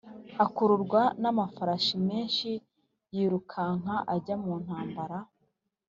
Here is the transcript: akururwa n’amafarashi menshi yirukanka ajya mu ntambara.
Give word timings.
akururwa 0.45 1.01
n’amafarashi 1.21 1.95
menshi 2.07 2.49
yirukanka 3.13 3.95
ajya 4.13 4.35
mu 4.43 4.53
ntambara. 4.63 5.17